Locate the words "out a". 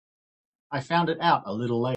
1.21-1.53